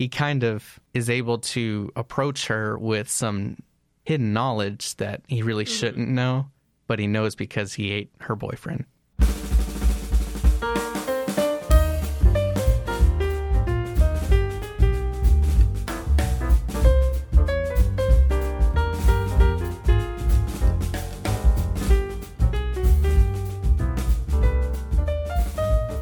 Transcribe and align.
he 0.00 0.08
kind 0.08 0.44
of 0.44 0.80
is 0.94 1.10
able 1.10 1.36
to 1.36 1.92
approach 1.94 2.46
her 2.46 2.78
with 2.78 3.06
some 3.06 3.58
hidden 4.02 4.32
knowledge 4.32 4.96
that 4.96 5.20
he 5.28 5.42
really 5.42 5.66
mm-hmm. 5.66 5.74
shouldn't 5.74 6.08
know, 6.08 6.48
but 6.86 6.98
he 6.98 7.06
knows 7.06 7.34
because 7.34 7.74
he 7.74 7.92
ate 7.92 8.10
her 8.20 8.34
boyfriend. 8.34 8.86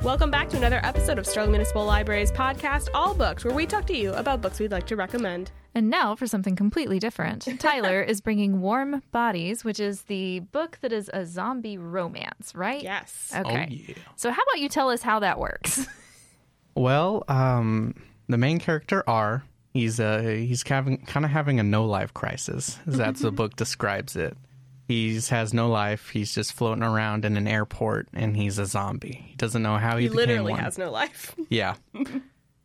Welcome 0.03 0.31
back 0.31 0.49
to 0.51 0.57
another 0.57 0.81
episode 0.85 1.19
of 1.19 1.27
Sterling 1.27 1.51
Municipal 1.51 1.85
Library's 1.85 2.31
podcast, 2.31 2.89
All 2.95 3.15
Books, 3.15 3.45
where 3.45 3.55
we 3.55 3.67
talk 3.67 3.85
to 3.87 3.97
you 3.97 4.13
about 4.15 4.41
books 4.41 4.61
we'd 4.61 4.71
like 4.71 4.87
to 4.87 4.97
recommend. 4.97 5.51
And 5.75 5.91
now 5.91 6.15
for 6.15 6.27
something 6.27 6.55
completely 6.55 6.99
different. 7.01 7.49
Tyler 7.59 8.01
is 8.01 8.21
bringing 8.21 8.61
Warm 8.61 9.03
Bodies, 9.11 9.65
which 9.65 9.81
is 9.81 10.03
the 10.03 10.41
book 10.41 10.79
that 10.83 10.93
is 10.93 11.11
a 11.13 11.27
zombie 11.27 11.79
romance, 11.79 12.55
right? 12.55 12.83
Yes. 12.83 13.33
Okay. 13.37 13.67
Oh, 13.71 13.75
yeah. 13.89 13.95
So, 14.17 14.31
how 14.31 14.41
about 14.43 14.61
you 14.61 14.69
tell 14.69 14.89
us 14.89 15.03
how 15.03 15.19
that 15.21 15.39
works? 15.39 15.87
Well, 16.75 17.25
um, 17.27 17.97
the 18.29 18.39
main 18.39 18.61
character 18.61 19.03
R, 19.09 19.43
he's 19.75 19.99
uh, 19.99 20.21
he's 20.21 20.63
having 20.63 20.99
kind 21.07 21.27
of 21.27 21.33
having 21.33 21.59
a 21.59 21.65
no 21.65 21.85
life 21.87 22.15
crisis. 22.15 22.79
as 22.87 22.97
That's 22.97 23.21
the 23.21 23.33
book 23.33 23.57
describes 23.57 24.15
it. 24.15 24.37
He 24.89 25.21
has 25.29 25.53
no 25.55 25.69
life. 25.69 26.09
He's 26.09 26.35
just 26.35 26.55
floating 26.55 26.83
around 26.83 27.25
in 27.27 27.37
an 27.37 27.47
airport, 27.47 28.09
and 28.15 28.35
he's 28.37 28.59
a 28.59 28.65
zombie. 28.67 29.23
He 29.29 29.37
doesn't 29.37 29.63
know 29.63 29.77
how 29.77 29.99
he, 29.99 30.05
He 30.05 30.09
literally 30.09 30.53
one. 30.53 30.61
has 30.61 30.79
no 30.79 30.91
life. 30.91 31.35
Yeah. 31.51 31.75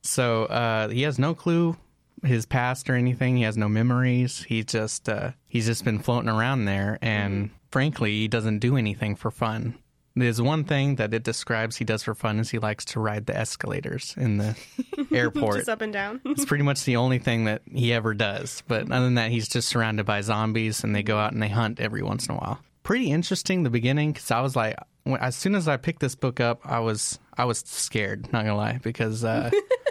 so 0.02 0.46
uh, 0.46 0.88
he 0.90 1.04
has 1.04 1.20
no 1.20 1.34
clue 1.36 1.76
his 2.24 2.46
past 2.46 2.90
or 2.90 2.96
anything. 2.96 3.36
He 3.38 3.44
has 3.44 3.58
no 3.58 3.68
memories. 3.70 4.44
He 4.44 4.64
just 4.64 5.10
uh, 5.10 5.32
he's 5.48 5.66
just 5.66 5.84
been 5.84 6.00
floating 6.00 6.30
around 6.30 6.66
there, 6.66 6.98
and 7.02 7.50
frankly, 7.72 8.12
he 8.12 8.28
doesn't 8.30 8.60
do 8.60 8.78
anything 8.78 9.16
for 9.16 9.30
fun. 9.30 9.76
There's 10.16 10.42
one 10.42 10.64
thing 10.64 10.98
that 10.98 11.14
it 11.14 11.24
describes 11.24 11.76
he 11.78 11.86
does 11.86 12.04
for 12.04 12.14
fun 12.14 12.40
is 12.40 12.52
he 12.52 12.60
likes 12.60 12.86
to 12.86 13.00
ride 13.00 13.26
the 13.26 13.36
escalators 13.36 14.14
in 14.16 14.38
the 14.38 14.56
airport. 15.12 15.58
Just 15.58 15.70
up 15.70 15.82
and 15.82 15.92
down. 15.92 16.22
It's 16.26 16.46
pretty 16.46 16.64
much 16.64 16.84
the 16.86 16.98
only 16.98 17.18
thing 17.20 17.46
that 17.46 17.62
he 17.72 17.92
ever 17.94 18.14
does. 18.14 18.62
But 18.68 18.92
other 18.92 19.06
than 19.06 19.16
that, 19.16 19.32
he's 19.32 19.48
just 19.48 19.68
surrounded 19.70 20.06
by 20.06 20.22
zombies, 20.22 20.84
and 20.84 20.96
they 20.96 21.04
go 21.04 21.18
out 21.18 21.34
and 21.34 21.42
they 21.42 21.50
hunt 21.50 21.80
every 21.80 22.04
once 22.04 22.28
in 22.28 22.36
a 22.36 22.38
while. 22.38 22.60
Pretty 22.84 23.12
interesting 23.12 23.64
the 23.64 23.70
beginning 23.70 24.12
because 24.12 24.30
I 24.30 24.42
was 24.42 24.56
like, 24.56 24.76
as 25.20 25.36
soon 25.36 25.56
as 25.56 25.68
I 25.68 25.78
picked 25.78 26.00
this 26.00 26.16
book 26.16 26.40
up, 26.40 26.62
I 26.64 26.80
was 26.80 27.18
I 27.38 27.46
was 27.46 27.60
scared. 27.60 28.32
Not 28.32 28.46
gonna 28.46 28.56
lie, 28.58 28.80
because 28.84 29.24
uh, 29.24 29.50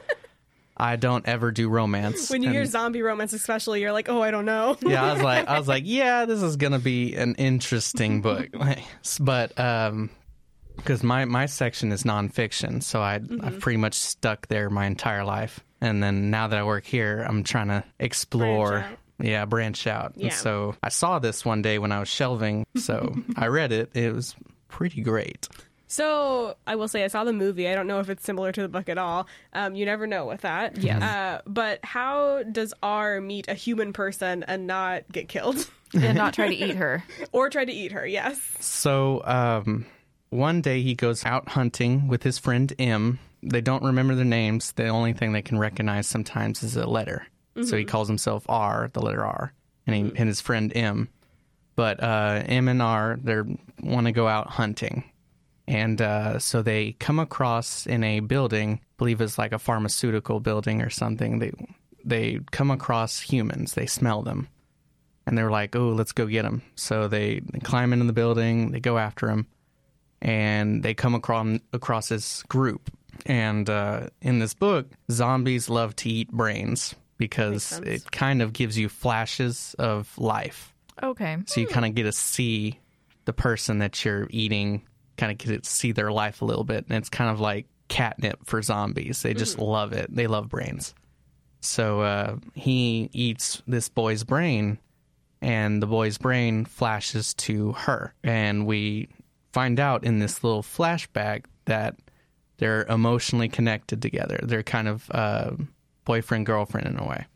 I 0.82 0.96
don't 0.96 1.26
ever 1.28 1.52
do 1.52 1.68
romance. 1.68 2.28
when 2.28 2.42
you 2.42 2.50
hear 2.50 2.66
zombie 2.66 3.02
romance, 3.02 3.32
especially, 3.32 3.80
you're 3.80 3.92
like, 3.92 4.08
oh, 4.08 4.20
I 4.20 4.32
don't 4.32 4.44
know. 4.44 4.76
yeah, 4.82 5.04
I 5.04 5.12
was 5.12 5.22
like, 5.30 5.46
I 5.46 5.56
was 5.56 5.68
like, 5.68 5.84
yeah, 5.86 6.24
this 6.24 6.42
is 6.42 6.56
gonna 6.56 6.80
be 6.80 7.14
an 7.14 7.36
interesting 7.36 8.20
book. 8.22 8.48
But 9.20 9.58
um, 9.58 10.10
because 10.76 11.04
my 11.04 11.24
my 11.24 11.46
section 11.46 11.92
is 11.92 12.02
nonfiction, 12.02 12.82
so 12.82 13.00
I 13.00 13.20
I've 13.42 13.60
pretty 13.60 13.76
much 13.76 13.94
stuck 13.94 14.48
there 14.48 14.70
my 14.70 14.86
entire 14.86 15.24
life. 15.24 15.60
And 15.80 16.02
then 16.02 16.30
now 16.30 16.48
that 16.48 16.58
I 16.58 16.64
work 16.64 16.84
here, 16.84 17.24
I'm 17.28 17.44
trying 17.44 17.68
to 17.68 17.84
explore. 18.00 18.84
Yeah, 19.20 19.44
branch 19.44 19.86
out. 19.86 20.14
Yeah. 20.16 20.26
And 20.26 20.34
so 20.34 20.74
I 20.82 20.88
saw 20.88 21.20
this 21.20 21.44
one 21.44 21.62
day 21.62 21.78
when 21.78 21.92
I 21.92 22.00
was 22.00 22.08
shelving, 22.08 22.66
so 22.74 23.14
I 23.36 23.46
read 23.46 23.70
it. 23.70 23.94
It 23.94 24.12
was 24.12 24.34
pretty 24.66 25.00
great. 25.02 25.48
So 25.92 26.56
I 26.66 26.76
will 26.76 26.88
say 26.88 27.04
I 27.04 27.08
saw 27.08 27.24
the 27.24 27.34
movie. 27.34 27.68
I 27.68 27.74
don't 27.74 27.86
know 27.86 28.00
if 28.00 28.08
it's 28.08 28.24
similar 28.24 28.50
to 28.50 28.62
the 28.62 28.68
book 28.68 28.88
at 28.88 28.96
all. 28.96 29.28
Um, 29.52 29.74
you 29.74 29.84
never 29.84 30.06
know 30.06 30.24
with 30.24 30.40
that. 30.40 30.78
Yes. 30.78 31.02
Uh, 31.02 31.42
but 31.46 31.84
how 31.84 32.44
does 32.44 32.72
R 32.82 33.20
meet 33.20 33.46
a 33.48 33.52
human 33.52 33.92
person 33.92 34.42
and 34.44 34.66
not 34.66 35.02
get 35.12 35.28
killed 35.28 35.68
and 35.94 36.16
not 36.16 36.32
try 36.32 36.48
to 36.48 36.54
eat 36.54 36.76
her. 36.76 37.04
or 37.32 37.50
try 37.50 37.66
to 37.66 37.72
eat 37.72 37.92
her? 37.92 38.06
Yes. 38.06 38.40
So 38.58 39.20
um, 39.26 39.84
one 40.30 40.62
day 40.62 40.80
he 40.80 40.94
goes 40.94 41.26
out 41.26 41.50
hunting 41.50 42.08
with 42.08 42.22
his 42.22 42.38
friend 42.38 42.72
M. 42.78 43.18
They 43.42 43.60
don't 43.60 43.82
remember 43.82 44.14
their 44.14 44.24
names. 44.24 44.72
The 44.72 44.88
only 44.88 45.12
thing 45.12 45.32
they 45.32 45.42
can 45.42 45.58
recognize 45.58 46.06
sometimes 46.06 46.62
is 46.62 46.74
a 46.74 46.86
letter. 46.86 47.26
So 47.64 47.76
he 47.76 47.84
calls 47.84 48.08
himself 48.08 48.46
R, 48.48 48.88
the 48.94 49.02
letter 49.02 49.26
R, 49.26 49.52
and, 49.86 49.94
he, 49.94 50.00
and 50.16 50.26
his 50.26 50.40
friend 50.40 50.72
M. 50.74 51.10
But 51.76 52.02
uh, 52.02 52.44
M 52.46 52.68
and 52.68 52.80
R, 52.80 53.18
they 53.22 53.42
want 53.82 54.06
to 54.06 54.12
go 54.12 54.26
out 54.26 54.48
hunting. 54.48 55.04
And 55.68 56.00
uh, 56.02 56.38
so 56.38 56.62
they 56.62 56.92
come 56.92 57.18
across 57.18 57.86
in 57.86 58.02
a 58.02 58.20
building, 58.20 58.80
I 58.82 58.86
believe 58.98 59.20
it's 59.20 59.38
like 59.38 59.52
a 59.52 59.58
pharmaceutical 59.58 60.40
building 60.40 60.82
or 60.82 60.90
something. 60.90 61.38
They 61.38 61.52
they 62.04 62.40
come 62.50 62.70
across 62.70 63.20
humans. 63.20 63.74
They 63.74 63.86
smell 63.86 64.22
them, 64.22 64.48
and 65.26 65.38
they're 65.38 65.50
like, 65.50 65.76
"Oh, 65.76 65.90
let's 65.90 66.12
go 66.12 66.26
get 66.26 66.42
them." 66.42 66.62
So 66.74 67.06
they, 67.08 67.40
they 67.40 67.60
climb 67.60 67.92
into 67.92 68.06
the 68.06 68.12
building. 68.12 68.72
They 68.72 68.80
go 68.80 68.98
after 68.98 69.26
them, 69.26 69.46
and 70.20 70.82
they 70.82 70.94
come 70.94 71.14
across 71.14 71.58
across 71.72 72.08
this 72.08 72.42
group. 72.44 72.90
And 73.24 73.70
uh, 73.70 74.08
in 74.20 74.40
this 74.40 74.54
book, 74.54 74.88
zombies 75.10 75.68
love 75.68 75.94
to 75.96 76.10
eat 76.10 76.32
brains 76.32 76.96
because 77.18 77.78
it 77.84 78.10
kind 78.10 78.42
of 78.42 78.52
gives 78.52 78.76
you 78.76 78.88
flashes 78.88 79.76
of 79.78 80.12
life. 80.18 80.74
Okay. 81.00 81.38
So 81.46 81.60
you 81.60 81.68
kind 81.68 81.86
of 81.86 81.94
get 81.94 82.04
to 82.04 82.12
see 82.12 82.80
the 83.26 83.32
person 83.32 83.78
that 83.78 84.04
you're 84.04 84.26
eating, 84.30 84.82
kind 85.22 85.30
of 85.32 85.38
get 85.38 85.62
to 85.62 85.70
see 85.70 85.92
their 85.92 86.10
life 86.10 86.42
a 86.42 86.44
little 86.44 86.64
bit. 86.64 86.84
And 86.88 86.98
it's 86.98 87.08
kind 87.08 87.30
of 87.30 87.38
like 87.38 87.66
catnip 87.86 88.44
for 88.44 88.60
zombies. 88.60 89.22
They 89.22 89.34
just 89.34 89.58
love 89.58 89.92
it. 89.92 90.14
They 90.14 90.26
love 90.26 90.48
brains. 90.48 90.94
So 91.60 92.00
uh, 92.00 92.36
he 92.54 93.08
eats 93.12 93.62
this 93.68 93.88
boy's 93.88 94.24
brain, 94.24 94.78
and 95.40 95.80
the 95.80 95.86
boy's 95.86 96.18
brain 96.18 96.64
flashes 96.64 97.34
to 97.34 97.72
her. 97.72 98.14
And 98.24 98.66
we 98.66 99.10
find 99.52 99.78
out 99.78 100.02
in 100.02 100.18
this 100.18 100.42
little 100.42 100.62
flashback 100.64 101.44
that 101.66 101.94
they're 102.56 102.84
emotionally 102.86 103.48
connected 103.48 104.02
together. 104.02 104.40
They're 104.42 104.64
kind 104.64 104.88
of 104.88 105.08
uh, 105.12 105.52
boyfriend 106.04 106.46
girlfriend 106.46 106.88
in 106.88 106.98
a 106.98 107.06
way 107.06 107.26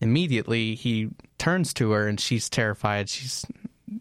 immediately 0.00 0.74
he 0.74 1.08
turns 1.38 1.72
to 1.74 1.90
her 1.92 2.06
and 2.06 2.20
she's 2.20 2.48
terrified. 2.48 3.08
She's, 3.08 3.46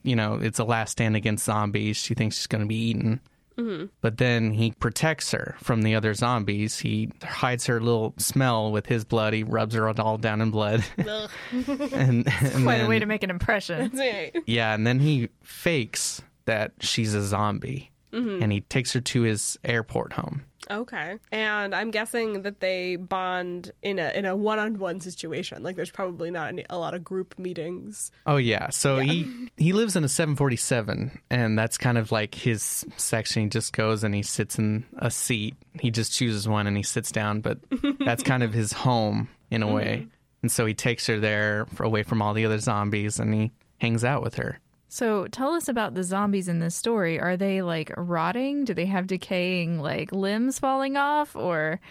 you 0.03 0.15
know, 0.15 0.35
it's 0.35 0.59
a 0.59 0.63
last 0.63 0.91
stand 0.91 1.15
against 1.15 1.45
zombies. 1.45 1.97
She 1.97 2.13
thinks 2.13 2.37
she's 2.37 2.47
going 2.47 2.63
to 2.63 2.67
be 2.67 2.75
eaten. 2.75 3.21
Mm-hmm. 3.57 3.85
But 4.01 4.17
then 4.17 4.51
he 4.51 4.71
protects 4.71 5.31
her 5.31 5.55
from 5.59 5.81
the 5.81 5.95
other 5.95 6.13
zombies. 6.13 6.79
He 6.79 7.11
hides 7.23 7.65
her 7.67 7.79
little 7.79 8.13
smell 8.17 8.71
with 8.71 8.85
his 8.85 9.05
blood. 9.05 9.33
He 9.33 9.43
rubs 9.43 9.75
her 9.75 9.87
all 9.87 10.17
down 10.17 10.41
in 10.41 10.51
blood. 10.51 10.83
And, 10.97 11.07
and 11.93 12.25
Quite 12.25 12.77
then, 12.77 12.85
a 12.85 12.89
way 12.89 12.99
to 12.99 13.05
make 13.05 13.23
an 13.23 13.29
impression. 13.29 13.91
Right. 13.93 14.35
yeah, 14.45 14.73
and 14.73 14.85
then 14.85 14.99
he 14.99 15.29
fakes 15.41 16.21
that 16.45 16.73
she's 16.79 17.13
a 17.13 17.23
zombie. 17.23 17.91
Mm-hmm. 18.11 18.43
And 18.43 18.51
he 18.51 18.61
takes 18.61 18.93
her 18.93 19.01
to 19.01 19.21
his 19.23 19.57
airport 19.63 20.13
home. 20.13 20.43
Okay. 20.69 21.17
And 21.31 21.75
I'm 21.75 21.91
guessing 21.91 22.41
that 22.43 22.59
they 22.59 22.95
bond 22.95 23.71
in 23.81 23.99
a 23.99 24.11
in 24.15 24.25
a 24.25 24.35
one-on-one 24.35 24.99
situation. 25.01 25.63
Like 25.63 25.75
there's 25.75 25.91
probably 25.91 26.31
not 26.31 26.49
any, 26.49 26.65
a 26.69 26.77
lot 26.77 26.93
of 26.93 27.03
group 27.03 27.37
meetings. 27.37 28.11
Oh 28.25 28.37
yeah, 28.37 28.69
so 28.69 28.99
he 28.99 29.49
he 29.57 29.73
lives 29.73 29.95
in 29.95 30.03
a 30.03 30.09
747, 30.09 31.19
and 31.29 31.57
that's 31.57 31.77
kind 31.77 31.97
of 31.97 32.11
like 32.11 32.35
his 32.35 32.85
section. 32.97 33.43
He 33.43 33.49
just 33.49 33.73
goes 33.73 34.03
and 34.03 34.15
he 34.15 34.23
sits 34.23 34.57
in 34.57 34.85
a 34.97 35.11
seat. 35.11 35.55
He 35.79 35.91
just 35.91 36.13
chooses 36.13 36.47
one 36.47 36.67
and 36.67 36.77
he 36.77 36.83
sits 36.83 37.11
down, 37.11 37.41
but 37.41 37.59
that's 37.99 38.23
kind 38.23 38.43
of 38.43 38.53
his 38.53 38.73
home 38.73 39.29
in 39.51 39.63
a 39.63 39.65
mm-hmm. 39.67 39.75
way. 39.75 40.07
And 40.41 40.51
so 40.51 40.65
he 40.65 40.75
takes 40.75 41.07
her 41.07 41.19
there 41.19 41.65
for, 41.73 41.83
away 41.83 42.03
from 42.03 42.21
all 42.21 42.33
the 42.33 42.45
other 42.45 42.59
zombies, 42.59 43.19
and 43.19 43.33
he 43.33 43.51
hangs 43.79 44.03
out 44.03 44.21
with 44.21 44.35
her. 44.35 44.59
So 44.95 45.27
tell 45.27 45.51
us 45.51 45.67
about 45.67 45.93
the 45.93 46.03
zombies 46.03 46.47
in 46.47 46.59
this 46.59 46.73
story. 46.73 47.19
Are 47.19 47.35
they 47.35 47.61
like 47.61 47.91
rotting? 47.97 48.63
Do 48.63 48.73
they 48.73 48.85
have 48.85 49.07
decaying 49.07 49.81
like 49.81 50.13
limbs 50.13 50.57
falling 50.57 50.95
off 50.95 51.35
or 51.35 51.81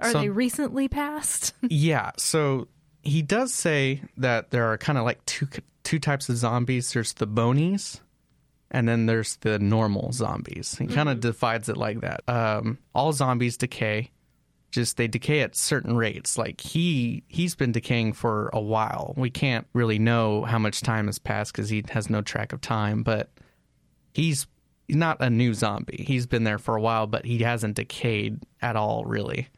are 0.00 0.10
So- 0.10 0.20
they 0.20 0.28
recently 0.28 0.88
passed? 0.88 1.54
yeah, 1.62 2.10
so 2.16 2.66
he 3.04 3.22
does 3.22 3.54
say 3.54 4.02
that 4.16 4.50
there 4.50 4.66
are 4.72 4.76
kind 4.76 4.98
of 4.98 5.04
like 5.04 5.24
two 5.24 5.46
two 5.84 6.00
types 6.00 6.28
of 6.28 6.36
zombies. 6.36 6.92
There's 6.92 7.12
the 7.12 7.28
bonies, 7.28 8.00
and 8.72 8.88
then 8.88 9.06
there's 9.06 9.36
the 9.36 9.60
normal 9.60 10.10
zombies. 10.10 10.74
He 10.80 10.88
kind 10.88 11.08
of 11.08 11.20
divides 11.20 11.68
it 11.68 11.76
like 11.76 12.00
that. 12.00 12.28
Um, 12.28 12.78
all 12.92 13.12
zombies 13.12 13.56
decay, 13.56 14.10
just 14.70 14.96
they 14.96 15.08
decay 15.08 15.40
at 15.40 15.56
certain 15.56 15.96
rates. 15.96 16.38
Like 16.38 16.60
he 16.60 17.22
he's 17.28 17.54
been 17.54 17.72
decaying 17.72 18.12
for 18.14 18.50
a 18.52 18.60
while. 18.60 19.14
We 19.16 19.30
can't 19.30 19.66
really 19.72 19.98
know 19.98 20.42
how 20.42 20.58
much 20.58 20.80
time 20.80 21.06
has 21.06 21.18
passed 21.18 21.52
because 21.52 21.68
he 21.68 21.84
has 21.90 22.10
no 22.10 22.22
track 22.22 22.52
of 22.52 22.60
time. 22.60 23.02
But 23.02 23.30
he's 24.14 24.46
not 24.88 25.18
a 25.20 25.30
new 25.30 25.54
zombie. 25.54 26.04
He's 26.06 26.26
been 26.26 26.44
there 26.44 26.58
for 26.58 26.76
a 26.76 26.80
while, 26.80 27.06
but 27.06 27.24
he 27.24 27.38
hasn't 27.38 27.76
decayed 27.76 28.40
at 28.60 28.76
all, 28.76 29.04
really. 29.04 29.48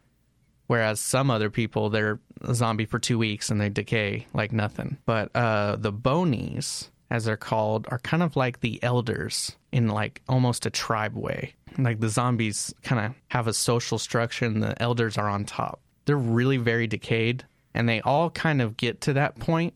Whereas 0.67 1.01
some 1.01 1.31
other 1.31 1.51
people, 1.51 1.91
they're 1.91 2.21
a 2.41 2.55
zombie 2.55 2.87
for 2.87 2.99
two 2.99 3.19
weeks 3.19 3.51
and 3.51 3.61
they 3.61 3.69
decay 3.69 4.27
like 4.33 4.53
nothing. 4.53 4.99
But 5.05 5.35
uh, 5.35 5.77
the 5.77 5.93
bonies, 5.93 6.91
as 7.11 7.25
they're 7.25 7.37
called, 7.37 7.87
are 7.91 7.99
kind 7.99 8.23
of 8.23 8.37
like 8.37 8.61
the 8.61 8.83
elders 8.83 9.57
in 9.71 9.89
like 9.89 10.23
almost 10.29 10.65
a 10.67 10.71
tribe 10.71 11.15
way. 11.15 11.55
Like 11.79 12.01
the 12.01 12.09
zombies 12.09 12.75
kind 12.83 13.07
of 13.07 13.15
have 13.29 13.47
a 13.47 13.53
social 13.53 13.99
structure 13.99 14.45
and 14.45 14.63
the 14.63 14.81
elders 14.83 15.19
are 15.19 15.29
on 15.29 15.45
top. 15.45 15.81
they're 16.05 16.17
really 16.17 16.57
very 16.57 16.87
decayed, 16.87 17.45
and 17.75 17.89
they 17.89 18.01
all 18.01 18.31
kind 18.31 18.61
of 18.61 18.77
get 18.77 19.01
to 19.03 19.13
that 19.15 19.39
point, 19.39 19.75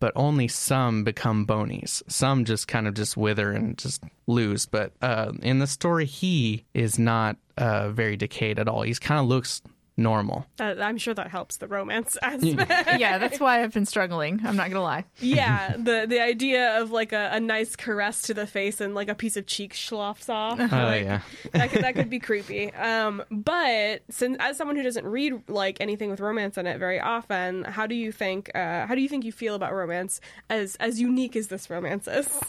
but 0.00 0.12
only 0.16 0.48
some 0.48 1.04
become 1.04 1.44
bonies. 1.44 2.02
Some 2.08 2.44
just 2.44 2.68
kind 2.68 2.86
of 2.88 2.94
just 2.94 3.16
wither 3.16 3.52
and 3.52 3.76
just 3.76 4.02
lose. 4.26 4.66
But 4.66 4.92
uh, 5.02 5.32
in 5.42 5.58
the 5.58 5.66
story, 5.66 6.06
he 6.06 6.64
is 6.74 6.98
not 6.98 7.36
uh, 7.56 7.90
very 7.90 8.16
decayed 8.16 8.58
at 8.58 8.68
all. 8.68 8.82
He's 8.82 8.98
kind 8.98 9.20
of 9.20 9.26
looks 9.26 9.60
normal. 9.98 10.46
That, 10.56 10.80
I'm 10.80 10.96
sure 10.96 11.12
that 11.14 11.28
helps 11.28 11.58
the 11.58 11.66
romance 11.66 12.16
aspect. 12.22 12.98
yeah, 13.00 13.18
that's 13.18 13.40
why 13.40 13.62
I've 13.62 13.72
been 13.74 13.86
struggling. 13.86 14.40
I'm 14.44 14.56
not 14.56 14.70
gonna 14.70 14.82
lie. 14.82 15.04
yeah, 15.20 15.76
the 15.78 16.06
the 16.08 16.20
idea 16.20 16.80
of 16.80 16.90
like 16.90 17.12
a, 17.12 17.30
a 17.32 17.40
nice 17.40 17.76
caress 17.76 18.22
to 18.22 18.34
the 18.34 18.46
face 18.46 18.80
and 18.80 18.94
like 18.94 19.08
a 19.08 19.14
piece 19.14 19.36
of 19.36 19.46
cheek 19.46 19.74
sloughs 19.74 20.28
off. 20.28 20.60
Oh 20.60 20.64
like, 20.64 21.04
yeah. 21.04 21.20
that 21.52 21.70
could 21.70 21.82
that 21.82 21.94
could 21.94 22.08
be 22.08 22.18
creepy. 22.28 22.72
Um, 22.74 23.22
but 23.30 24.02
since 24.10 24.36
as 24.40 24.56
someone 24.56 24.76
who 24.76 24.82
doesn't 24.82 25.06
read 25.06 25.34
like 25.48 25.78
anything 25.80 26.10
with 26.10 26.20
romance 26.20 26.56
in 26.56 26.66
it 26.66 26.78
very 26.78 27.00
often, 27.00 27.64
how 27.64 27.86
do 27.86 27.94
you 27.94 28.12
think 28.12 28.50
uh, 28.54 28.86
how 28.86 28.94
do 28.94 29.00
you 29.00 29.08
think 29.08 29.24
you 29.24 29.32
feel 29.32 29.54
about 29.54 29.74
romance 29.74 30.20
as 30.48 30.76
as 30.76 31.00
unique 31.00 31.36
as 31.36 31.48
this 31.48 31.68
romance 31.68 32.06
is? 32.06 32.40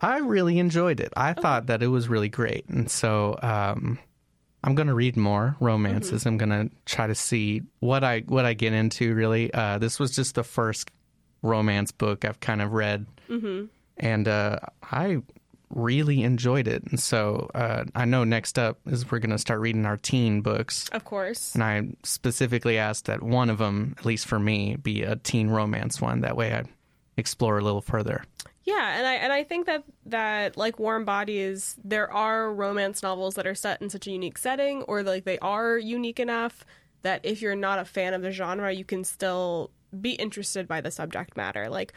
I 0.00 0.18
really 0.18 0.58
enjoyed 0.58 1.00
it. 1.00 1.12
I 1.16 1.32
thought 1.32 1.66
that 1.66 1.82
it 1.82 1.86
was 1.86 2.08
really 2.08 2.28
great, 2.28 2.68
and 2.68 2.90
so 2.90 3.38
um, 3.42 3.98
I'm 4.64 4.74
going 4.74 4.88
to 4.88 4.94
read 4.94 5.16
more 5.16 5.56
romances. 5.60 6.26
I'm 6.26 6.38
going 6.38 6.50
to 6.50 6.70
try 6.86 7.06
to 7.06 7.14
see 7.14 7.62
what 7.80 8.02
I 8.02 8.20
what 8.20 8.44
I 8.44 8.54
get 8.54 8.72
into. 8.72 9.14
Really, 9.14 9.52
uh, 9.54 9.78
this 9.78 9.98
was 10.00 10.10
just 10.16 10.34
the 10.34 10.44
first 10.44 10.90
romance 11.42 11.92
book 11.92 12.24
I've 12.24 12.40
kind 12.40 12.60
of 12.60 12.72
read, 12.72 13.06
and 13.96 14.26
uh, 14.26 14.58
I 14.82 15.18
really 15.70 16.22
enjoyed 16.22 16.68
it. 16.68 16.84
And 16.84 16.98
so 16.98 17.50
uh, 17.54 17.84
I 17.94 18.04
know 18.04 18.24
next 18.24 18.58
up 18.58 18.78
is 18.86 19.10
we're 19.10 19.18
going 19.18 19.30
to 19.30 19.38
start 19.38 19.60
reading 19.60 19.84
our 19.84 19.96
teen 19.96 20.40
books. 20.40 20.88
Of 20.90 21.04
course. 21.04 21.54
And 21.54 21.62
I 21.62 21.82
specifically 22.04 22.78
asked 22.78 23.06
that 23.06 23.22
one 23.22 23.50
of 23.50 23.58
them, 23.58 23.94
at 23.98 24.04
least 24.04 24.26
for 24.26 24.38
me, 24.38 24.76
be 24.76 25.02
a 25.02 25.16
teen 25.16 25.48
romance 25.48 26.00
one. 26.00 26.20
That 26.20 26.36
way 26.36 26.52
I'd 26.52 26.68
explore 27.16 27.58
a 27.58 27.62
little 27.62 27.80
further. 27.80 28.24
Yeah, 28.66 28.98
and 28.98 29.06
I 29.06 29.14
and 29.14 29.32
I 29.32 29.44
think 29.44 29.66
that 29.66 29.84
that 30.06 30.56
like 30.56 30.78
Warm 30.80 31.04
Bodies, 31.04 31.76
there 31.84 32.12
are 32.12 32.52
romance 32.52 33.02
novels 33.02 33.36
that 33.36 33.46
are 33.46 33.54
set 33.54 33.80
in 33.80 33.88
such 33.88 34.06
a 34.08 34.10
unique 34.10 34.36
setting, 34.38 34.82
or 34.82 35.02
like 35.04 35.24
they 35.24 35.38
are 35.38 35.78
unique 35.78 36.18
enough 36.18 36.64
that 37.02 37.20
if 37.24 37.40
you're 37.40 37.54
not 37.56 37.78
a 37.78 37.84
fan 37.84 38.12
of 38.12 38.22
the 38.22 38.32
genre, 38.32 38.72
you 38.72 38.84
can 38.84 39.04
still 39.04 39.70
be 40.00 40.10
interested 40.12 40.66
by 40.66 40.80
the 40.80 40.90
subject 40.90 41.36
matter. 41.36 41.68
Like 41.70 41.92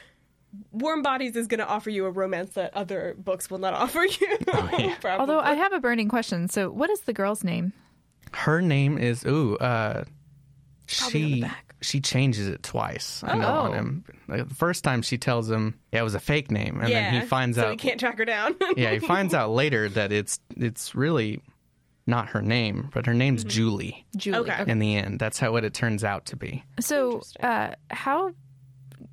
Warm 0.71 1.01
Bodies 1.01 1.36
is 1.36 1.48
going 1.48 1.60
to 1.60 1.68
offer 1.68 1.89
you 1.89 2.06
a 2.06 2.12
romance 2.12 2.51
that 2.51 2.74
other 2.75 3.15
books 3.18 3.50
will 3.50 3.57
not 3.57 3.74
offer 3.83 4.04
you. 4.04 4.38
probably. 4.45 4.94
Although 5.07 5.39
I 5.39 5.56
have 5.56 5.74
a 5.74 5.80
burning 5.80 6.07
question. 6.07 6.48
So, 6.50 6.69
what 6.69 6.92
is 6.92 7.01
the 7.01 7.13
girl's 7.13 7.44
name? 7.44 7.74
Her 8.31 8.62
name 8.62 9.00
is 9.00 9.25
ooh. 9.25 9.56
Uh, 9.57 10.04
Probably 10.98 11.24
on 11.24 11.30
the 11.31 11.36
she 11.36 11.42
back. 11.42 11.69
She 11.81 11.99
changes 12.01 12.47
it 12.47 12.61
twice. 12.63 13.23
I 13.25 13.35
know 13.37 13.47
on 13.47 13.69
Oh. 13.71 13.73
him. 13.73 14.03
Like, 14.27 14.47
the 14.49 14.55
first 14.55 14.83
time 14.83 15.01
she 15.01 15.17
tells 15.17 15.49
him 15.49 15.79
yeah, 15.91 16.01
it 16.01 16.03
was 16.03 16.15
a 16.15 16.19
fake 16.19 16.51
name, 16.51 16.79
and 16.81 16.89
yeah, 16.89 17.11
then 17.11 17.21
he 17.21 17.27
finds 17.27 17.57
so 17.57 17.65
out. 17.65 17.71
he 17.71 17.77
can't 17.77 17.99
track 17.99 18.17
her 18.17 18.25
down. 18.25 18.55
yeah, 18.77 18.91
he 18.91 18.99
finds 18.99 19.33
out 19.33 19.51
later 19.51 19.87
that 19.89 20.11
it's 20.11 20.39
it's 20.57 20.93
really 20.95 21.41
not 22.07 22.29
her 22.29 22.41
name, 22.41 22.89
but 22.93 23.05
her 23.05 23.13
name's 23.13 23.41
Mm-hmm. 23.41 23.49
Julie. 23.49 24.05
Julie. 24.17 24.51
Okay. 24.51 24.63
In 24.71 24.79
the 24.79 24.95
end, 24.95 25.19
that's 25.19 25.37
how 25.39 25.51
what 25.51 25.63
it 25.63 25.73
turns 25.73 26.03
out 26.03 26.25
to 26.27 26.35
be. 26.35 26.63
So, 26.79 27.21
uh, 27.41 27.71
how 27.91 28.31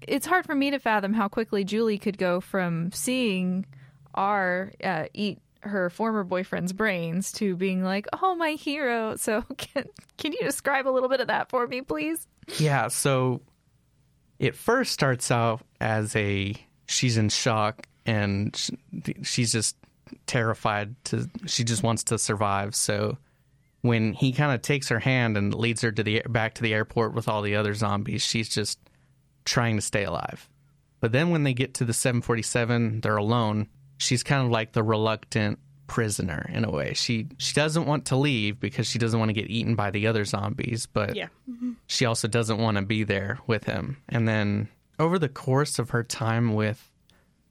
it's 0.02 0.26
hard 0.26 0.44
for 0.46 0.54
me 0.54 0.70
to 0.70 0.78
fathom 0.78 1.12
how 1.14 1.28
quickly 1.28 1.62
Julie 1.64 1.98
could 1.98 2.18
go 2.18 2.40
from 2.40 2.90
seeing 2.92 3.66
R 4.14 4.72
uh, 4.82 5.04
eat 5.14 5.38
her 5.60 5.90
former 5.90 6.22
boyfriend's 6.24 6.72
brains 6.72 7.32
to 7.32 7.56
being 7.56 7.82
like, 7.82 8.06
"Oh, 8.22 8.34
my 8.34 8.52
hero." 8.52 9.16
So, 9.16 9.42
can 9.58 9.84
can 10.16 10.32
you 10.32 10.38
describe 10.40 10.88
a 10.88 10.90
little 10.90 11.08
bit 11.08 11.20
of 11.20 11.28
that 11.28 11.48
for 11.50 11.66
me, 11.66 11.82
please? 11.82 12.26
Yeah, 12.58 12.88
so 12.88 13.42
it 14.38 14.54
first 14.54 14.92
starts 14.92 15.30
out 15.30 15.62
as 15.80 16.14
a 16.16 16.54
she's 16.86 17.16
in 17.16 17.28
shock 17.28 17.86
and 18.04 18.56
she's 19.22 19.52
just 19.52 19.76
terrified 20.26 20.94
to 21.04 21.28
she 21.46 21.64
just 21.64 21.82
wants 21.82 22.04
to 22.04 22.18
survive. 22.18 22.74
So 22.74 23.18
when 23.82 24.12
he 24.14 24.32
kind 24.32 24.52
of 24.52 24.62
takes 24.62 24.88
her 24.88 24.98
hand 24.98 25.36
and 25.36 25.54
leads 25.54 25.82
her 25.82 25.92
to 25.92 26.02
the 26.02 26.22
back 26.28 26.54
to 26.54 26.62
the 26.62 26.74
airport 26.74 27.14
with 27.14 27.28
all 27.28 27.42
the 27.42 27.56
other 27.56 27.74
zombies, 27.74 28.22
she's 28.22 28.48
just 28.48 28.78
trying 29.44 29.76
to 29.76 29.82
stay 29.82 30.04
alive. 30.04 30.48
But 31.00 31.12
then 31.12 31.30
when 31.30 31.42
they 31.42 31.54
get 31.54 31.74
to 31.74 31.84
the 31.84 31.92
747, 31.92 33.00
they're 33.00 33.16
alone. 33.16 33.68
She's 33.98 34.22
kind 34.22 34.44
of 34.44 34.50
like 34.50 34.72
the 34.72 34.82
reluctant 34.82 35.58
prisoner 35.86 36.48
in 36.52 36.64
a 36.64 36.70
way. 36.70 36.92
She 36.94 37.28
she 37.38 37.54
doesn't 37.54 37.86
want 37.86 38.06
to 38.06 38.16
leave 38.16 38.60
because 38.60 38.86
she 38.86 38.98
doesn't 38.98 39.18
want 39.18 39.28
to 39.28 39.32
get 39.32 39.50
eaten 39.50 39.74
by 39.74 39.90
the 39.90 40.06
other 40.06 40.24
zombies, 40.24 40.86
but 40.86 41.16
yeah. 41.16 41.28
she 41.86 42.04
also 42.06 42.28
doesn't 42.28 42.58
want 42.58 42.76
to 42.76 42.82
be 42.82 43.04
there 43.04 43.38
with 43.46 43.64
him. 43.64 43.98
And 44.08 44.26
then 44.26 44.68
over 44.98 45.18
the 45.18 45.28
course 45.28 45.78
of 45.78 45.90
her 45.90 46.02
time 46.02 46.54
with 46.54 46.90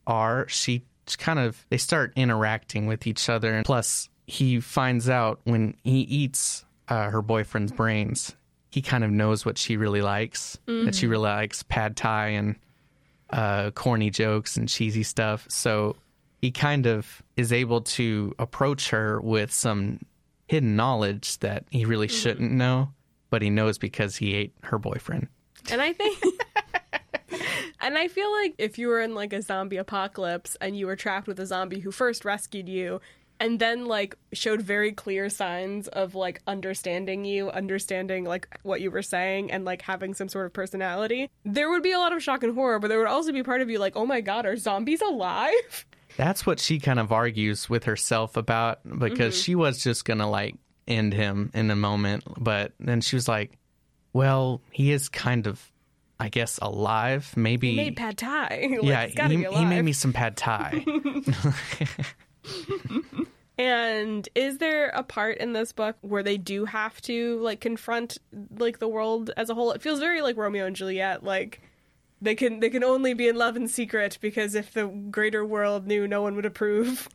R, 0.08 0.48
she 0.48 0.84
kind 1.18 1.40
of 1.40 1.66
they 1.70 1.78
start 1.78 2.14
interacting 2.16 2.88
with 2.88 3.08
each 3.08 3.30
other. 3.30 3.54
And 3.54 3.66
plus, 3.66 4.10
he 4.28 4.60
finds 4.60 5.10
out 5.10 5.40
when 5.44 5.76
he 5.84 6.02
eats 6.02 6.66
uh, 6.88 7.10
her 7.10 7.22
boyfriend's 7.22 7.72
brains, 7.72 8.36
he 8.72 8.82
kind 8.82 9.04
of 9.04 9.12
knows 9.12 9.46
what 9.46 9.58
she 9.58 9.78
really 9.78 10.02
likes. 10.02 10.58
That 10.86 10.96
she 10.96 11.08
really 11.08 11.24
likes 11.24 11.64
pad 11.64 11.96
thai 11.96 12.30
and 12.30 12.56
uh, 13.30 13.72
corny 13.72 14.10
jokes 14.10 14.58
and 14.58 14.68
cheesy 14.68 15.04
stuff. 15.04 15.46
So 15.50 15.96
he 16.42 16.52
kind 16.52 16.86
of 16.86 17.24
is 17.38 17.52
able 17.52 17.82
to 17.82 18.34
approach 18.40 18.90
her 18.90 19.20
with 19.22 19.52
some 19.52 20.00
hidden 20.48 20.76
knowledge 20.76 21.40
that 21.40 21.66
he 21.72 21.86
really 21.86 22.08
mm-hmm. 22.08 22.16
shouldn't 22.16 22.52
know, 22.52 22.92
but 23.30 23.42
he 23.42 23.50
knows 23.50 23.78
because 23.78 24.16
he 24.18 24.34
ate 24.34 24.54
her 24.64 24.78
boyfriend. 24.78 25.28
And 25.72 25.82
I 25.82 25.94
think 25.94 26.24
And 27.86 28.00
I 28.00 28.08
feel 28.08 28.32
like 28.32 28.56
if 28.58 28.80
you 28.80 28.88
were 28.88 29.00
in 29.00 29.14
like 29.14 29.32
a 29.32 29.44
zombie 29.44 29.78
apocalypse 29.78 30.58
and 30.60 30.76
you 30.76 30.88
were 30.88 30.96
trapped 30.96 31.28
with 31.28 31.40
a 31.40 31.46
zombie 31.46 31.80
who 31.80 31.92
first 31.92 32.26
rescued 32.26 32.68
you 32.68 33.00
and 33.40 33.60
then 33.60 33.86
like 33.86 34.16
showed 34.34 34.62
very 34.62 34.92
clear 34.92 35.30
signs 35.30 35.88
of 35.90 36.16
like 36.16 36.42
understanding 36.48 37.26
you, 37.26 37.52
understanding 37.52 38.24
like 38.24 38.48
what 38.64 38.82
you 38.82 38.90
were 38.90 39.04
saying 39.04 39.52
and 39.52 39.66
like 39.66 39.84
having 39.84 40.16
some 40.16 40.30
sort 40.30 40.48
of 40.48 40.54
personality, 40.54 41.30
there 41.44 41.70
would 41.70 41.84
be 41.84 41.92
a 41.92 42.00
lot 42.00 42.12
of 42.12 42.24
shock 42.24 42.42
and 42.42 42.56
horror, 42.56 42.80
but 42.80 42.88
there 42.88 42.98
would 42.98 43.08
also 43.08 43.32
be 43.32 43.44
part 43.44 43.62
of 43.62 43.70
you 43.70 43.78
like, 43.78 43.96
"Oh 43.96 44.06
my 44.08 44.20
god, 44.22 44.48
are 44.48 44.58
zombies 44.58 45.02
alive?" 45.02 45.86
That's 46.18 46.46
what 46.46 46.60
she 46.60 46.80
kind 46.80 47.00
of 47.00 47.12
argues 47.12 47.70
with 47.70 47.86
herself 47.86 48.38
about 48.38 48.80
because 48.84 49.36
mm-hmm. 49.36 49.42
she 49.42 49.56
was 49.56 49.84
just 49.84 50.06
going 50.06 50.20
to 50.20 50.28
like 50.28 50.56
end 50.88 51.14
him 51.14 51.52
in 51.54 51.70
a 51.72 51.76
moment. 51.76 52.24
But 52.38 52.74
then 52.80 53.02
she 53.02 53.16
was 53.16 53.28
like, 53.28 53.58
well, 54.14 54.62
he 54.72 54.92
is 54.92 55.10
kind 55.10 55.48
of, 55.48 55.62
I 56.20 56.30
guess, 56.30 56.58
alive. 56.62 57.34
Maybe. 57.36 57.72
He 57.72 57.76
made 57.76 57.98
pad 57.98 58.18
thai. 58.18 58.78
like, 58.82 59.16
yeah, 59.16 59.28
he, 59.28 59.44
he 59.44 59.66
made 59.66 59.82
me 59.82 59.94
some 59.94 60.14
pad 60.14 60.38
thai. 60.38 60.86
And 63.58 64.28
is 64.36 64.58
there 64.58 64.90
a 64.90 65.04
part 65.04 65.38
in 65.38 65.54
this 65.54 65.72
book 65.72 65.96
where 66.02 66.24
they 66.24 66.38
do 66.38 66.66
have 66.66 67.02
to 67.04 67.40
like 67.40 67.62
confront 67.62 68.18
like 68.58 68.80
the 68.80 68.88
world 68.88 69.32
as 69.38 69.50
a 69.50 69.56
whole? 69.56 69.72
It 69.72 69.82
feels 69.82 70.00
very 70.00 70.22
like 70.22 70.36
Romeo 70.36 70.66
and 70.66 70.76
Juliet, 70.76 71.24
like 71.24 71.62
they 72.26 72.36
can 72.36 72.60
they 72.60 72.70
can 72.70 72.84
only 72.84 73.14
be 73.14 73.28
in 73.28 73.36
love 73.36 73.56
in 73.56 73.68
secret 73.68 74.18
because 74.22 74.56
if 74.56 74.74
the 74.74 74.88
greater 74.88 75.46
world 75.46 75.88
knew, 75.88 76.08
no 76.08 76.22
one 76.22 76.36
would 76.36 76.46
approve. 76.46 77.08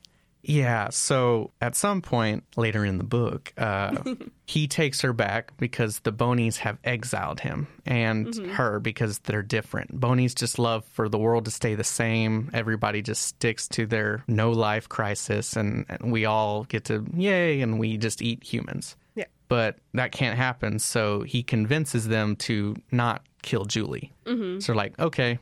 Yeah, 0.43 0.89
so 0.89 1.51
at 1.61 1.77
some 1.77 2.01
point 2.01 2.45
later 2.57 2.85
in 2.85 2.99
the 2.99 3.05
book, 3.05 3.53
uh, 3.59 4.15
he 4.47 4.67
takes 4.69 5.03
her 5.03 5.13
back 5.13 5.57
because 5.59 6.01
the 6.01 6.13
Bonies 6.13 6.57
have 6.59 6.79
exiled 6.83 7.41
him 7.41 7.67
and 7.85 8.35
her 8.53 8.81
because 8.81 9.19
they're 9.21 9.43
different. 9.43 10.01
Bonies 10.01 10.35
just 10.35 10.59
love 10.59 10.85
for 10.87 11.09
the 11.09 11.19
world 11.19 11.45
to 11.45 11.51
stay 11.51 11.75
the 11.75 11.85
same. 11.85 12.51
Everybody 12.55 13.03
just 13.03 13.23
sticks 13.23 13.69
to 13.69 13.87
their 13.87 14.25
no 14.27 14.51
life 14.51 14.89
crisis, 14.89 15.57
and, 15.57 15.85
and 15.89 16.11
we 16.11 16.25
all 16.25 16.65
get 16.65 16.85
to 16.87 17.05
yay, 17.15 17.61
and 17.61 17.79
we 17.79 17.99
just 17.99 18.23
eat 18.23 18.43
humans. 18.43 18.97
But 19.51 19.79
that 19.95 20.13
can't 20.13 20.37
happen, 20.39 20.79
so 20.79 21.23
he 21.23 21.43
convinces 21.43 22.07
them 22.07 22.37
to 22.37 22.77
not 22.93 23.25
kill 23.43 23.65
Julie. 23.65 24.13
Mm-hmm. 24.25 24.61
So, 24.61 24.73
like, 24.73 24.97
okay, 25.01 25.41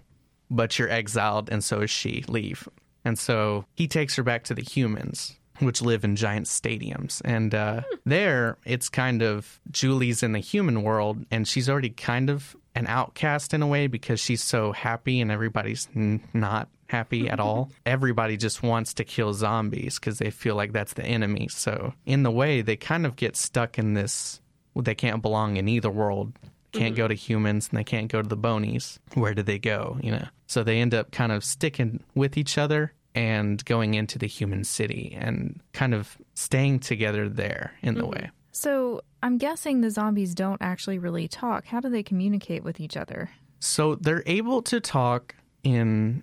but 0.50 0.78
you're 0.78 0.88
exiled, 0.88 1.50
and 1.50 1.62
so 1.62 1.82
is 1.82 1.90
she. 1.90 2.24
Leave. 2.26 2.66
And 3.04 3.18
so 3.18 3.66
he 3.74 3.86
takes 3.86 4.16
her 4.16 4.22
back 4.22 4.44
to 4.44 4.54
the 4.54 4.62
humans, 4.62 5.36
which 5.58 5.82
live 5.82 6.04
in 6.04 6.16
giant 6.16 6.46
stadiums. 6.46 7.20
And 7.22 7.54
uh, 7.54 7.82
there, 8.06 8.56
it's 8.64 8.88
kind 8.88 9.20
of 9.20 9.60
Julie's 9.70 10.22
in 10.22 10.32
the 10.32 10.38
human 10.38 10.82
world, 10.82 11.26
and 11.30 11.46
she's 11.46 11.68
already 11.68 11.90
kind 11.90 12.30
of 12.30 12.56
an 12.74 12.86
outcast 12.86 13.52
in 13.52 13.60
a 13.60 13.66
way 13.66 13.88
because 13.88 14.20
she's 14.20 14.42
so 14.42 14.72
happy 14.72 15.20
and 15.20 15.30
everybody's 15.30 15.86
n- 15.94 16.22
not 16.32 16.70
happy 16.88 17.28
at 17.28 17.40
all. 17.40 17.70
Everybody 17.86 18.36
just 18.36 18.62
wants 18.62 18.94
to 18.94 19.04
kill 19.04 19.32
zombies 19.32 19.98
because 19.98 20.18
they 20.18 20.30
feel 20.30 20.56
like 20.56 20.72
that's 20.72 20.94
the 20.94 21.04
enemy. 21.04 21.48
So, 21.48 21.94
in 22.04 22.24
the 22.24 22.30
way, 22.30 22.60
they 22.60 22.76
kind 22.76 23.06
of 23.06 23.16
get 23.16 23.36
stuck 23.36 23.78
in 23.78 23.94
this 23.94 24.40
they 24.82 24.94
can't 24.94 25.22
belong 25.22 25.56
in 25.56 25.68
either 25.68 25.90
world. 25.90 26.32
Can't 26.72 26.94
mm-hmm. 26.94 27.02
go 27.02 27.08
to 27.08 27.14
humans 27.14 27.68
and 27.70 27.78
they 27.78 27.84
can't 27.84 28.10
go 28.10 28.22
to 28.22 28.28
the 28.28 28.36
bonies. 28.36 29.00
Where 29.14 29.34
do 29.34 29.42
they 29.42 29.58
go? 29.58 29.98
You 30.02 30.12
know. 30.12 30.28
So 30.46 30.62
they 30.62 30.80
end 30.80 30.94
up 30.94 31.10
kind 31.10 31.32
of 31.32 31.44
sticking 31.44 32.02
with 32.14 32.36
each 32.36 32.58
other 32.58 32.92
and 33.14 33.64
going 33.64 33.94
into 33.94 34.18
the 34.18 34.26
human 34.26 34.64
city 34.64 35.16
and 35.18 35.60
kind 35.72 35.94
of 35.94 36.16
staying 36.34 36.80
together 36.80 37.28
there 37.28 37.72
in 37.82 37.94
the 37.94 38.02
mm-hmm. 38.02 38.10
way. 38.10 38.30
So 38.52 39.02
I'm 39.22 39.38
guessing 39.38 39.80
the 39.80 39.90
zombies 39.90 40.34
don't 40.34 40.60
actually 40.60 40.98
really 40.98 41.28
talk. 41.28 41.66
How 41.66 41.80
do 41.80 41.88
they 41.88 42.02
communicate 42.02 42.64
with 42.64 42.80
each 42.80 42.96
other? 42.96 43.30
So 43.60 43.94
they're 43.96 44.22
able 44.26 44.62
to 44.62 44.80
talk 44.80 45.34
in 45.64 46.22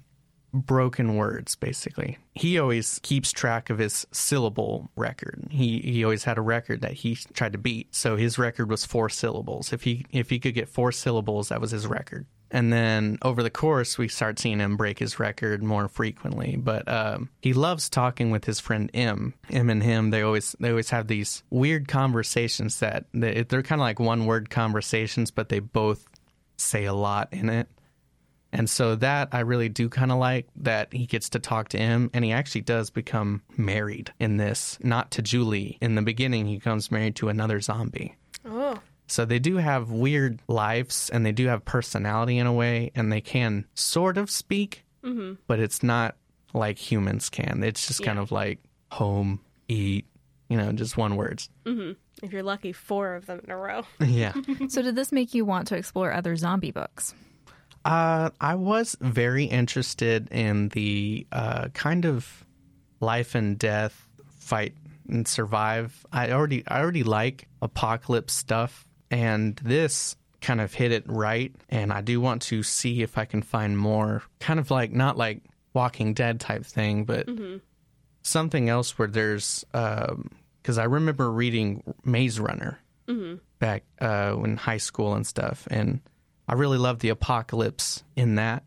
broken 0.55 1.15
words 1.15 1.55
basically. 1.55 2.17
He 2.33 2.57
always 2.59 2.99
keeps 3.03 3.31
track 3.31 3.69
of 3.69 3.77
his 3.77 4.05
syllable 4.11 4.89
record. 4.95 5.47
He 5.49 5.79
he 5.79 6.03
always 6.03 6.23
had 6.23 6.37
a 6.37 6.41
record 6.41 6.81
that 6.81 6.93
he 6.93 7.15
tried 7.15 7.53
to 7.53 7.57
beat. 7.57 7.93
So 7.93 8.15
his 8.15 8.37
record 8.37 8.69
was 8.69 8.85
4 8.85 9.09
syllables. 9.09 9.73
If 9.73 9.83
he 9.83 10.05
if 10.11 10.29
he 10.29 10.39
could 10.39 10.53
get 10.53 10.69
4 10.69 10.91
syllables, 10.91 11.49
that 11.49 11.61
was 11.61 11.71
his 11.71 11.87
record. 11.87 12.25
And 12.51 12.71
then 12.71 13.17
over 13.21 13.43
the 13.43 13.49
course, 13.49 13.97
we 13.97 14.07
start 14.07 14.39
seeing 14.39 14.59
him 14.59 14.77
break 14.77 14.99
his 14.99 15.19
record 15.19 15.63
more 15.63 15.87
frequently. 15.87 16.55
But 16.55 16.87
um, 16.87 17.29
he 17.41 17.53
loves 17.53 17.89
talking 17.89 18.31
with 18.31 18.45
his 18.45 18.59
friend 18.59 18.89
M. 18.93 19.33
M 19.49 19.69
and 19.69 19.83
him, 19.83 20.11
they 20.11 20.21
always 20.21 20.55
they 20.59 20.69
always 20.69 20.89
have 20.91 21.07
these 21.07 21.43
weird 21.49 21.87
conversations 21.87 22.79
that 22.79 23.05
they, 23.13 23.43
they're 23.43 23.63
kind 23.63 23.81
of 23.81 23.83
like 23.83 23.99
one 23.99 24.25
word 24.25 24.49
conversations, 24.49 25.31
but 25.31 25.49
they 25.49 25.59
both 25.59 26.07
say 26.57 26.85
a 26.85 26.93
lot 26.93 27.29
in 27.33 27.49
it. 27.49 27.67
And 28.55 28.69
so 28.69 28.95
that 28.95 29.29
I 29.33 29.41
really 29.41 29.67
do 29.67 29.89
kind 29.89 30.13
of 30.13 30.17
like 30.17 30.47
that 30.55 30.93
he 30.93 31.05
gets 31.05 31.29
to 31.31 31.39
talk 31.39 31.69
to 31.69 31.77
him 31.77 32.09
and 32.13 32.23
he 32.23 32.31
actually 32.31 32.61
does 32.61 32.89
become 32.89 33.41
married 33.57 34.13
in 34.17 34.37
this, 34.37 34.77
not 34.81 35.11
to 35.11 35.21
Julie. 35.21 35.77
In 35.81 35.95
the 35.95 36.01
beginning, 36.01 36.45
he 36.45 36.55
becomes 36.55 36.89
married 36.89 37.17
to 37.17 37.27
another 37.27 37.59
zombie. 37.59 38.15
Oh. 38.45 38.79
So 39.07 39.25
they 39.25 39.39
do 39.39 39.57
have 39.57 39.91
weird 39.91 40.39
lives 40.47 41.09
and 41.09 41.25
they 41.25 41.33
do 41.33 41.47
have 41.47 41.65
personality 41.65 42.37
in 42.37 42.47
a 42.47 42.53
way 42.53 42.91
and 42.95 43.11
they 43.11 43.19
can 43.19 43.65
sort 43.75 44.17
of 44.17 44.31
speak, 44.31 44.85
mm-hmm. 45.03 45.33
but 45.47 45.59
it's 45.59 45.83
not 45.83 46.15
like 46.53 46.77
humans 46.77 47.29
can. 47.29 47.61
It's 47.61 47.87
just 47.87 48.03
kind 48.03 48.19
of 48.19 48.31
like 48.31 48.59
home, 48.89 49.41
eat, 49.67 50.05
you 50.47 50.55
know, 50.55 50.71
just 50.71 50.95
one 50.95 51.17
words. 51.17 51.49
Mm-hmm. 51.65 51.91
If 52.23 52.31
you're 52.31 52.41
lucky, 52.41 52.71
four 52.71 53.15
of 53.15 53.25
them 53.25 53.41
in 53.43 53.51
a 53.51 53.57
row. 53.57 53.83
yeah. 53.99 54.31
So 54.69 54.81
did 54.81 54.95
this 54.95 55.11
make 55.11 55.33
you 55.33 55.43
want 55.43 55.67
to 55.67 55.75
explore 55.75 56.13
other 56.13 56.37
zombie 56.37 56.71
books? 56.71 57.13
Uh, 57.85 58.31
I 58.41 58.55
was 58.55 58.97
very 58.99 59.45
interested 59.45 60.27
in 60.31 60.69
the 60.69 61.27
uh, 61.31 61.67
kind 61.69 62.05
of 62.05 62.45
life 62.99 63.35
and 63.35 63.59
death 63.59 64.07
fight 64.39 64.73
and 65.07 65.27
survive. 65.27 66.05
I 66.11 66.31
already 66.31 66.63
I 66.67 66.79
already 66.81 67.03
like 67.03 67.47
apocalypse 67.61 68.33
stuff, 68.33 68.85
and 69.11 69.55
this 69.57 70.15
kind 70.41 70.61
of 70.61 70.73
hit 70.73 70.91
it 70.91 71.03
right. 71.07 71.53
And 71.69 71.93
I 71.93 72.01
do 72.01 72.19
want 72.19 72.41
to 72.43 72.63
see 72.63 73.03
if 73.03 73.17
I 73.19 73.25
can 73.25 73.43
find 73.43 73.77
more, 73.77 74.23
kind 74.39 74.59
of 74.59 74.71
like 74.71 74.91
not 74.91 75.15
like 75.17 75.43
Walking 75.73 76.13
Dead 76.15 76.39
type 76.39 76.65
thing, 76.65 77.05
but 77.05 77.27
something 78.23 78.67
else 78.67 78.97
where 78.97 79.07
there's 79.07 79.63
because 79.71 80.77
I 80.79 80.85
remember 80.85 81.31
reading 81.31 81.83
Maze 82.03 82.39
Runner 82.39 82.79
back 83.59 83.83
uh, 84.01 84.35
in 84.43 84.57
high 84.57 84.77
school 84.77 85.13
and 85.13 85.27
stuff, 85.27 85.67
and 85.69 86.01
I 86.47 86.53
really 86.53 86.77
loved 86.77 87.01
the 87.01 87.09
apocalypse 87.09 88.03
in 88.15 88.35
that. 88.35 88.63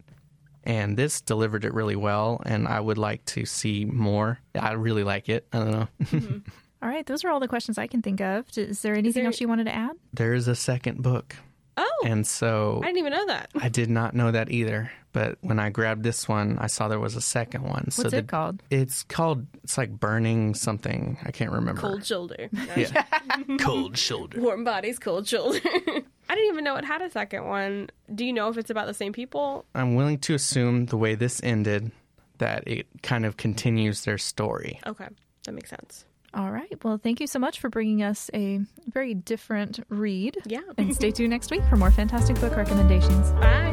And 0.64 0.96
this 0.98 1.20
delivered 1.22 1.64
it 1.64 1.72
really 1.72 1.96
well, 1.96 2.42
and 2.44 2.68
I 2.68 2.78
would 2.78 2.98
like 2.98 3.24
to 3.26 3.46
see 3.46 3.86
more. 3.86 4.38
I 4.58 4.72
really 4.72 5.02
like 5.04 5.28
it. 5.30 5.46
I 5.52 5.58
don't 5.58 5.70
know. 5.70 5.88
Mm-hmm. 6.02 6.38
All 6.82 6.88
right, 6.88 7.06
those 7.06 7.24
are 7.24 7.30
all 7.30 7.40
the 7.40 7.48
questions 7.48 7.76
I 7.78 7.86
can 7.88 8.02
think 8.02 8.20
of. 8.20 8.46
Is 8.56 8.82
there 8.82 8.94
anything 8.94 9.22
there- 9.22 9.30
else 9.30 9.40
you 9.40 9.48
wanted 9.48 9.64
to 9.64 9.74
add? 9.74 9.92
there 10.12 10.34
is 10.34 10.46
a 10.46 10.54
second 10.54 11.02
book, 11.02 11.34
Oh, 11.76 12.02
and 12.04 12.24
so 12.26 12.80
I 12.82 12.86
didn't 12.86 12.98
even 12.98 13.12
know 13.14 13.26
that. 13.26 13.50
I 13.56 13.68
did 13.68 13.88
not 13.90 14.14
know 14.14 14.30
that 14.30 14.50
either. 14.50 14.90
But 15.12 15.38
when 15.40 15.58
I 15.58 15.70
grabbed 15.70 16.02
this 16.04 16.28
one, 16.28 16.58
I 16.60 16.66
saw 16.68 16.86
there 16.86 17.00
was 17.00 17.16
a 17.16 17.20
second 17.20 17.62
one. 17.64 17.90
so 17.90 18.02
What's 18.02 18.12
the, 18.12 18.18
it 18.18 18.28
called? 18.28 18.62
It's 18.70 19.02
called. 19.04 19.46
It's 19.64 19.78
like 19.78 19.90
burning 19.90 20.54
something. 20.54 21.18
I 21.24 21.30
can't 21.32 21.50
remember. 21.50 21.80
Cold 21.80 22.04
shoulder. 22.04 22.48
Yeah. 22.76 23.04
cold 23.60 23.96
shoulder. 23.96 24.40
Warm 24.40 24.62
bodies, 24.64 24.98
cold 24.98 25.26
shoulder. 25.26 25.60
I 26.28 26.34
didn't 26.34 26.50
even 26.52 26.64
know 26.64 26.76
it 26.76 26.84
had 26.84 27.02
a 27.02 27.10
second 27.10 27.46
one. 27.46 27.90
Do 28.14 28.24
you 28.24 28.32
know 28.32 28.48
if 28.48 28.58
it's 28.58 28.70
about 28.70 28.86
the 28.86 28.94
same 28.94 29.12
people? 29.12 29.64
I'm 29.74 29.94
willing 29.94 30.18
to 30.20 30.34
assume 30.34 30.86
the 30.86 30.96
way 30.96 31.14
this 31.14 31.40
ended 31.42 31.90
that 32.38 32.64
it 32.66 32.86
kind 33.02 33.24
of 33.26 33.36
continues 33.36 34.04
their 34.04 34.18
story. 34.18 34.78
Okay, 34.86 35.08
that 35.44 35.52
makes 35.52 35.70
sense. 35.70 36.04
All 36.34 36.50
right. 36.50 36.72
Well, 36.84 36.98
thank 36.98 37.20
you 37.20 37.26
so 37.26 37.38
much 37.38 37.58
for 37.58 37.70
bringing 37.70 38.02
us 38.02 38.30
a 38.34 38.60
very 38.86 39.14
different 39.14 39.80
read. 39.88 40.36
Yeah. 40.44 40.60
And 40.76 40.94
stay 40.94 41.10
tuned 41.10 41.30
next 41.30 41.50
week 41.50 41.62
for 41.70 41.76
more 41.76 41.90
fantastic 41.90 42.38
book 42.38 42.54
recommendations. 42.54 43.30
Bye. 43.32 43.67